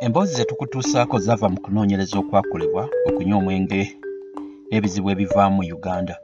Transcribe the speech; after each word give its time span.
emboozi 0.00 0.34
ze 0.34 0.44
tukutuusaako 0.44 1.18
zava 1.18 1.48
mu 1.48 1.58
kunoonyereza 1.60 2.18
okwakolebwa 2.18 2.82
okunywa 3.08 3.38
omwenge 3.38 3.80
n'ebizibu 4.68 5.08
ebivaamu 5.14 5.62
uganda. 5.76 6.14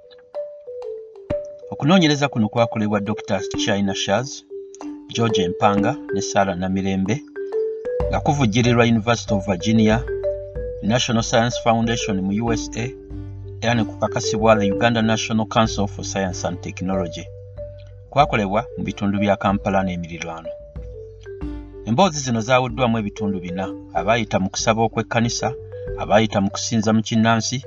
Okunoonyereza 1.72 2.26
kuno 2.32 2.48
kwakolebwa 2.52 3.00
dr 3.00 3.40
china 3.62 3.94
shas 3.94 4.28
george 5.14 5.42
empanga 5.48 5.92
ne 6.14 6.22
sara 6.30 6.54
namirembe 6.54 7.14
nga 8.08 8.18
kuvujjirirwa 8.24 8.84
university 8.94 9.34
of 9.34 9.46
virginia 9.46 9.96
national 10.82 11.22
science 11.22 11.56
foundation 11.64 12.16
mu 12.26 12.32
usa 12.52 12.84
era 13.62 13.74
ne 13.74 13.84
kukakasibwa 13.84 14.56
the 14.58 14.72
uganda 14.72 15.02
national 15.02 15.46
council 15.46 15.86
for 15.86 16.04
science 16.04 16.46
and 16.46 16.60
technology. 16.60 17.24
Kwakolebwa 18.10 18.60
mu 18.76 18.84
bitundu 18.84 19.18
bya 19.18 19.36
kampala 19.36 19.82
n'emirirwano 19.82 20.50
emboozi 21.88 22.18
zino 22.18 22.40
zaawuddwamu 22.40 22.98
ebitundu 22.98 23.40
bina 23.40 23.64
abaayita 23.98 24.36
mu 24.42 24.48
kusaba 24.52 24.80
okw'ekkanisa 24.86 25.48
abaayita 26.02 26.38
mu 26.44 26.48
kusinza 26.54 26.90
mu 26.96 27.02
kinnansi 27.08 27.58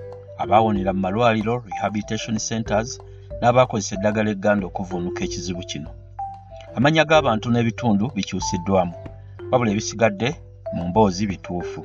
abaawonera 0.41 0.91
mu 0.93 1.01
malwaliro 1.05 1.55
rehabilitation 1.67 2.37
centers 2.47 2.89
n'abaakozesa 3.39 3.93
eddagala 3.97 4.29
egganda 4.35 4.65
okuvuunuka 4.67 5.21
ekizibu 5.27 5.63
kino. 5.69 5.89
Amannya 6.77 7.03
g'abantu 7.09 7.47
n'ebitundu 7.49 8.05
bikyusiddwamu 8.15 8.95
wabula 9.49 9.69
ebisigadde 9.71 10.29
mu 10.75 10.83
mboozi 10.87 11.23
bituufu. 11.31 11.81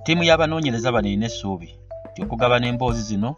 Ttiimu 0.00 0.22
y'abanoonyereza 0.28 0.94
bano 0.94 1.08
erina 1.08 1.26
essuubi 1.30 1.70
nti 2.10 2.18
okugabana 2.24 2.66
emboozi 2.70 3.02
zino 3.08 3.30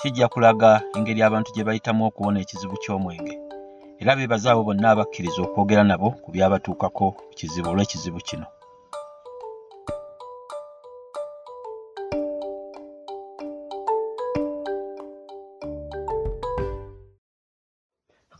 kijja 0.00 0.26
kulaga 0.32 0.70
engeri 0.96 1.20
abantu 1.22 1.48
gye 1.54 1.66
bayitamu 1.66 2.02
okuwona 2.08 2.38
ekizibu 2.40 2.76
ky'omwenge 2.82 3.34
era 4.00 4.16
beebaza 4.16 4.48
abo 4.52 4.62
bonna 4.68 4.86
abakkiriza 4.90 5.40
okwogera 5.42 5.82
nabo 5.90 6.08
ku 6.22 6.28
byabatuukako 6.34 7.06
kizibu 7.36 7.68
olw'ekizibu 7.70 8.20
kino. 8.28 8.46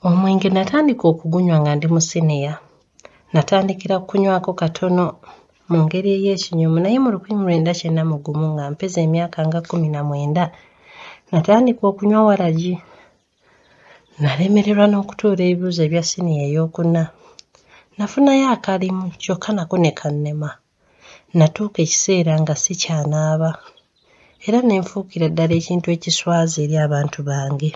Omwenge 0.09 0.49
natandika 0.51 1.05
okugunywa 1.13 1.57
nga 1.61 1.73
ndi 1.75 1.87
mu 1.95 2.01
siniya. 2.09 2.53
Natandikira 3.35 3.97
kunywako 4.09 4.51
katono 4.61 5.05
mu 5.71 5.79
ngeri 5.85 6.11
ey'ekinyumu 6.17 6.79
naye 6.81 6.99
mu 7.03 7.09
lukumi 7.15 7.43
lwenda 7.47 7.73
kyenda 7.79 8.03
mu 8.11 8.17
gumu 8.25 8.47
nga 8.55 8.65
mpeza 8.73 8.99
emyaka 9.07 9.39
nga 9.47 9.61
kkumi 9.61 9.89
na 9.95 10.01
mwenda 10.09 10.45
natandika 11.33 11.83
okunywa 11.91 12.21
waragi 12.29 12.75
nalemererwa 14.23 14.87
n'okutuula 14.89 15.43
ebibuuzo 15.47 15.81
ebya 15.87 16.03
siniya 16.11 16.45
ey'okuna 16.49 17.03
nafunayo 17.99 18.47
akalimu 18.55 19.05
kyokka 19.23 19.51
nako 19.57 19.77
ne 19.83 19.91
kannema 20.01 20.51
natuuka 21.39 21.79
ekiseera 21.85 22.33
nga 22.43 22.55
sikyanaaba 22.63 23.51
era 24.47 24.59
ne 24.63 24.75
nfuukira 24.83 25.27
ddala 25.31 25.55
ekintu 25.61 25.87
ekiswaza 25.97 26.57
eri 26.65 26.77
abantu 26.87 27.19
bange. 27.29 27.71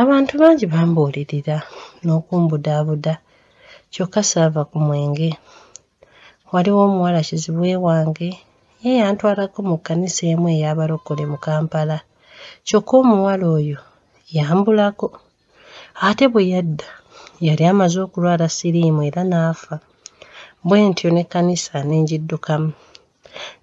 Abantu 0.00 0.32
bangi 0.42 0.64
bambuulirira 0.72 1.56
n'okumbudaabuda 2.04 3.14
kyokka 3.92 4.20
saava 4.30 4.62
ku 4.70 4.76
mwenge. 4.86 5.30
Waliwo 6.52 6.80
omuwala 6.86 7.20
kizibwe 7.28 7.70
wange 7.86 8.28
ye 8.82 8.90
yantwalako 9.00 9.58
mu 9.68 9.76
kkanisa 9.78 10.22
emu 10.32 10.46
ey'abalokole 10.54 11.24
mu 11.32 11.38
kampala. 11.44 11.96
Kyokka 12.66 12.92
omuwala 13.02 13.46
oyo 13.58 13.78
yambulako. 14.36 15.08
Ate 16.08 16.24
bwe 16.32 16.42
yadda 16.52 16.88
yali 17.46 17.64
amaze 17.70 17.98
okulwala 18.06 18.46
siriimu 18.56 19.00
era 19.08 19.22
n'afa. 19.30 19.74
Bwe 20.66 20.78
ntyo 20.88 21.08
n'ekkanisa 21.12 21.76
ne 21.86 21.96
ngiddukamu 22.02 22.70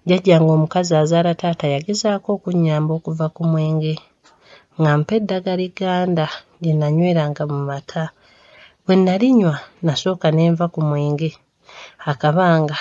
jjajjange 0.06 0.50
omukazi 0.56 0.92
azaala 1.02 1.32
taata 1.40 1.66
yagezaako 1.74 2.28
okunnyamba 2.36 2.92
okuva 2.98 3.26
ku 3.34 3.42
mwenge 3.50 3.94
nga 4.80 4.90
mpa 4.98 5.12
eddagala 5.18 5.62
egganda 5.68 6.26
lye 6.62 6.72
nanyweranga 6.80 7.42
mu 7.52 7.58
mata. 7.70 8.04
Bwe 8.84 8.94
nalinywa 9.04 9.54
nasooka 9.84 10.28
ne 10.32 10.44
nva 10.52 10.66
ku 10.74 10.80
mwenge. 10.88 11.30
Akabanga 12.10 12.78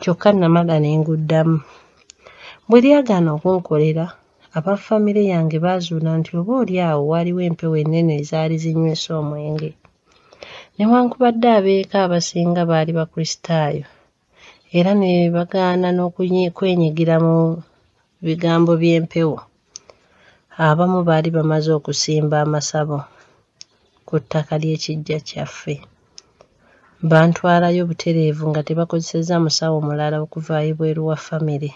kyokka 0.00 0.28
namala 0.32 0.76
ne 0.80 0.90
nguddamu. 1.00 1.58
Bwe 2.68 2.78
lyagaana 2.84 3.30
okunkolera 3.36 4.06
aba 4.56 4.74
famire 4.84 5.22
yange 5.32 5.56
baazuula 5.64 6.10
nti 6.18 6.30
oboolyawo 6.40 7.02
waaliwo 7.10 7.40
empewo 7.48 7.76
ennene 7.82 8.12
ezaali 8.20 8.56
zinywesa 8.62 9.10
omwenge. 9.20 9.70
Newankubadde 10.76 11.48
abeeka 11.58 11.96
abasinga 12.04 12.62
baali 12.70 12.92
bakristaayo 12.98 13.86
era 14.78 14.92
ne 15.00 15.10
bagaana 15.36 15.88
n'okwenyigira 15.92 17.16
mu 17.26 17.36
bigambo 18.26 18.72
by'empewo. 18.82 19.38
Abamu 20.66 21.00
baali 21.08 21.28
bamaze 21.36 21.70
okusimba 21.78 22.36
amasabo 22.44 22.98
ku 24.06 24.14
ttaka 24.22 24.54
ly'ekiggya 24.62 25.18
kyaffe. 25.28 25.76
Bantwalayo 27.10 27.82
butereevu 27.90 28.44
nga 28.50 28.62
tebakozesezza 28.66 29.34
musawo 29.44 29.76
mulala 29.86 30.16
okuvaayo 30.24 30.70
ebweru 30.72 31.02
wa 31.10 31.16
famire. 31.26 31.70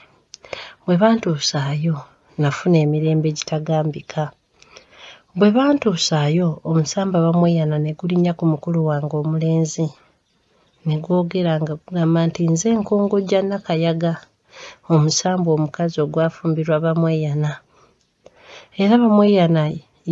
Bwe 0.84 0.94
bantuusaayo 1.02 1.96
nafuna 2.42 2.76
emirembe 2.84 3.26
egitagambika. 3.32 4.22
Bwe 5.38 5.48
bantuusaayo 5.56 6.48
omusamba 6.68 7.16
bamweyana 7.24 7.76
ne 7.80 7.92
gulinnya 7.98 8.32
ku 8.38 8.44
mukulu 8.52 8.78
wange 8.88 9.14
omulenzi. 9.22 9.86
Ne 10.86 10.96
gwogera 11.04 11.52
nga 11.60 11.74
gugamba 11.80 12.20
nti 12.28 12.42
nze 12.52 12.68
nkongojja 12.80 13.40
Nakayaga 13.50 14.12
omusamba 14.92 15.48
omukazi 15.56 15.96
ogwafumbirwa 16.04 16.76
bamweyana. 16.84 17.50
Era 18.82 18.94
bamweyana 19.02 19.62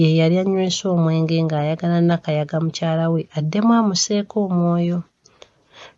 ye 0.00 0.08
yali 0.18 0.36
anywesa 0.42 0.84
omwenge 0.94 1.36
ng'ayagala 1.46 1.98
Nakayaga 2.08 2.56
mukyala 2.64 3.04
we 3.12 3.20
addemu 3.38 3.72
amuseeko 3.80 4.36
omwoyo. 4.46 4.98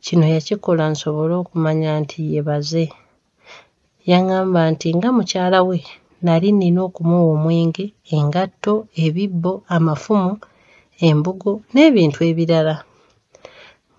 Kino 0.05 0.25
yakikola 0.35 0.85
nsobole 0.93 1.35
okumanya 1.43 1.91
nti 2.03 2.19
yebaze 2.33 2.85
yaŋŋamba 4.11 4.61
nti 4.73 4.89
nga 4.97 5.09
mukyala 5.17 5.59
we 5.69 5.79
nali 6.25 6.49
nina 6.59 6.81
okumuwa 6.89 7.29
omwenge 7.35 7.85
engatto 8.17 8.75
ebibbo 9.05 9.53
amafumu 9.75 10.33
embugo 11.07 11.53
n'ebintu 11.73 12.19
ebirala. 12.31 12.75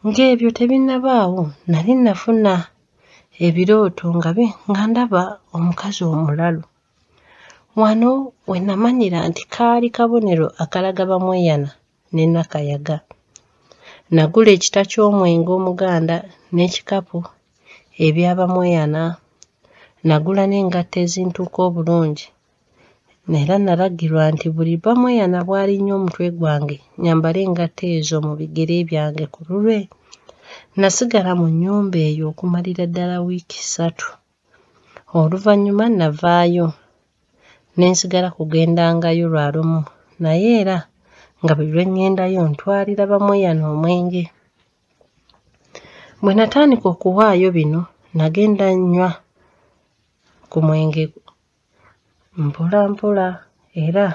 Ng'ebyo 0.08 0.50
tebinnabaawo 0.58 1.42
nali 1.72 1.92
nafuna 2.06 2.54
ebirooto 3.46 4.06
nga 4.18 4.32
nga 4.70 4.84
ndaba 4.90 5.24
omukazi 5.56 6.02
omulalu. 6.14 6.64
Wano 7.82 8.10
we 8.50 8.58
namanyira 8.68 9.20
nti 9.30 9.44
kaali 9.54 9.88
kabonero 9.96 10.48
akalaga 10.64 11.04
bamweyana 11.12 11.70
ne 12.14 12.24
Nakayaga. 12.34 12.98
Nagula 14.16 14.50
ekita 14.58 14.82
ky'omwenge 14.90 15.52
omuganda 15.58 16.18
n'ekikapu 16.54 17.20
ebya 18.06 18.32
bamweyana 18.40 19.02
nagula 20.08 20.44
n'engatto 20.48 20.98
ezintuuka 21.06 21.60
obulungi. 21.68 22.28
Era 23.42 23.56
nalagirwa 23.66 24.24
nti 24.34 24.48
buli 24.56 24.74
bamweyana 24.84 25.40
bw'alinnya 25.48 25.94
omutwe 25.98 26.28
gwange 26.40 26.78
nyambale 27.04 27.40
engatto 27.48 27.84
ezo 27.98 28.18
mu 28.26 28.34
bigere 28.40 28.76
byange 28.90 29.26
ku 29.34 29.40
lulwe. 29.48 29.80
Nasigala 30.80 31.32
mu 31.40 31.46
nnyumba 31.52 32.00
eyo 32.10 32.24
okumalira 32.32 32.84
ddala 32.90 33.16
wiiki 33.26 33.60
ssatu. 33.64 34.08
Oluvannyuma 35.20 35.86
navaayo. 36.00 36.68
Ne 37.78 37.86
nsigala 37.92 38.30
kugendangayo 38.38 39.26
lwa 39.34 39.46
lumu. 39.54 39.82
Naye 40.24 40.50
era 40.62 40.78
nga 41.44 41.54
buli 41.56 41.70
lwe 41.74 41.86
ŋŋendayo 41.92 42.42
ntwalira 42.52 43.04
bamweyana 43.12 43.64
omwenge 43.74 44.24
bwe 46.22 46.34
natandika 46.36 46.86
okuwaayo 46.94 47.48
bino 47.58 47.82
nagenda 48.18 48.66
nnywa 48.76 49.10
ku 50.50 50.58
mwenge 50.66 51.04
mpola 52.46 52.80
mpola 52.92 53.26
era 53.86 54.06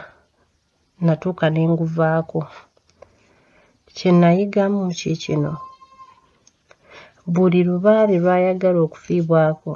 natuuka 1.04 1.46
ne 1.50 1.62
nguvaako. 1.68 2.40
Kye 3.96 4.10
nayigamu 4.20 4.80
kiikino 4.98 5.52
buli 7.32 7.60
lubaale 7.68 8.14
lw'ayagala 8.18 8.78
okufiibwako 8.86 9.70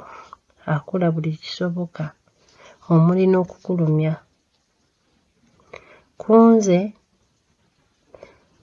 akola 0.73 1.05
buli 1.13 1.31
kisoboka 1.41 2.05
omuli 2.91 3.23
n'okukulumya. 3.27 4.13
Ku 6.21 6.33
nze 6.51 6.79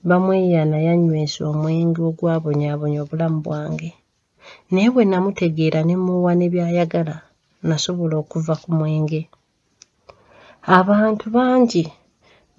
bamweyana 0.07 0.77
yanywesa 0.87 1.41
omwenge 1.51 2.01
ogwabonyaabonya 2.09 2.99
obulamu 3.03 3.39
bwange. 3.45 3.89
Naye 4.71 4.87
bwe 4.93 5.03
namutegeera 5.09 5.79
ne 5.83 5.95
mmuwa 5.97 6.31
ne 6.35 6.47
by'ayagala 6.53 7.15
nasobola 7.63 8.15
okuva 8.23 8.53
ku 8.61 8.69
mwenge. 8.77 9.21
Abantu 10.77 11.25
bangi 11.35 11.83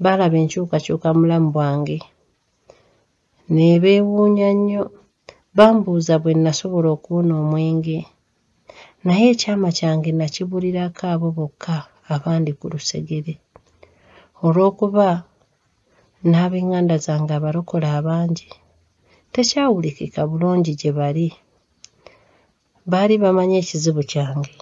baalaba 0.02 0.36
enkyukakyuka 0.42 1.08
mu 1.14 1.20
bulamu 1.22 1.48
bwange. 1.54 1.98
Ne 3.54 3.66
beewuunya 3.82 4.50
nnyo 4.56 4.82
Bambuuza 5.56 6.14
bwe 6.22 6.32
nasobola 6.44 6.88
okuwona 6.96 7.32
omwenge. 7.42 7.98
Naye 9.04 9.24
ekyama 9.32 9.68
kyange 9.78 10.10
nakibulirako 10.14 11.04
abo 11.12 11.28
bokka 11.36 11.76
abandi 12.14 12.50
ku 12.58 12.64
lusegere. 12.72 13.34
Olw'okuba 14.46 15.08
n'ab'eŋŋanda 16.30 16.96
zange 17.04 17.32
abalokole 17.34 17.88
abangi 17.98 18.48
tekyawulikika 19.32 20.20
bulungi 20.30 20.72
gye 20.80 20.92
bali. 20.98 21.28
Baali 22.90 23.14
bamanyi 23.22 23.54
ekizibu 23.62 24.02
kyange 24.10 24.54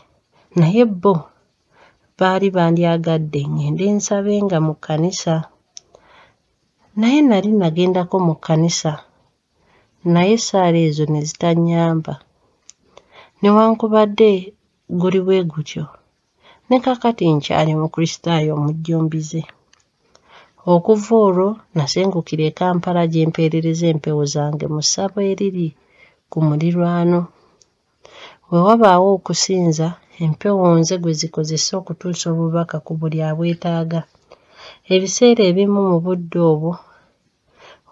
naye 0.59 0.83
bo 1.03 1.15
baali 2.19 2.49
bandyagadde 2.57 3.41
ŋŋende 3.55 3.85
nsabenga 3.97 4.59
mu 4.67 4.75
kkanisa. 4.77 5.35
Naye 7.01 7.21
nali 7.29 7.51
nagendako 7.61 8.17
mu 8.27 8.35
kkanisa 8.37 8.93
naye 10.13 10.33
essaala 10.39 10.79
ezo 10.89 11.05
ne 11.13 11.21
zitannyamba. 11.29 12.15
Newankubadde 13.41 14.31
guli 15.01 15.21
bwe 15.27 15.39
gutyo 15.53 15.85
ne 16.69 16.77
kaakati 16.85 17.25
nkyali 17.37 17.73
mukristaayo 17.81 18.51
omujjumbize. 18.57 19.43
Okuva 20.73 21.15
olwo 21.27 21.49
nasengukira 21.77 22.45
e 22.51 22.53
Kampala 22.59 23.03
gye 23.13 23.23
mpeerereza 23.29 23.87
empewo 23.93 24.23
zange 24.35 24.67
mu 24.75 24.81
ssabo 24.85 25.19
eriri 25.31 25.69
ku 26.31 26.39
muliraano. 26.47 27.21
Bwe 28.49 28.59
wabaawo 28.67 29.09
okusinza 29.17 29.89
empewo 30.25 30.67
nze 30.79 30.95
gwe 31.03 31.13
zikozesa 31.21 31.73
okutuusa 31.81 32.27
obubaka 32.33 32.77
ku 32.87 32.93
buli 33.01 33.19
abwetaaga. 33.29 34.01
Ebiseera 34.95 35.43
ebimu 35.51 35.81
mu 35.91 35.99
budde 36.05 36.39
obwo 36.53 36.73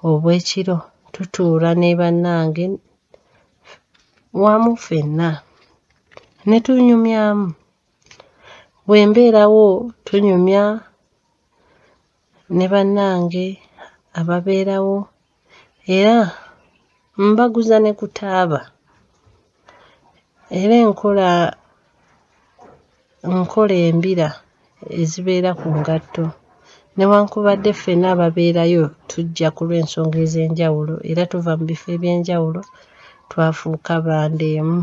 obw'ekiro 0.09 0.77
tutuula 1.13 1.71
ne 1.81 1.91
bannange 2.01 2.65
wamu 4.43 4.73
ffenna 4.77 5.29
ne 6.49 6.57
tunyumyamu. 6.65 7.49
Bwe 8.87 9.01
mbeerawo 9.09 9.67
tunyumya 10.07 10.65
ne 12.57 12.67
bannange 12.73 13.47
ababeerawo 14.19 14.97
era 15.97 16.17
mbaguza 17.25 17.77
ne 17.81 17.93
ku 17.99 18.07
taaba 18.19 18.61
era 20.61 20.75
enkola 20.85 21.29
nkola 23.25 23.75
embira 23.89 24.29
ezibeera 25.01 25.51
ku 25.61 25.69
ngatto 25.81 26.25
newankubadde 26.97 27.71
ffenna 27.77 28.07
ababeerayo 28.15 28.85
tujja 29.11 29.49
ku 29.57 29.63
lw'ensonga 29.69 30.19
ez'enjawulo 30.27 30.95
era 31.11 31.23
tuva 31.31 31.53
mu 31.59 31.65
bifo 31.71 31.89
eby'enjawulo 31.97 32.61
twafuuka 33.31 33.95
banda 34.07 34.47
emu. 34.59 34.79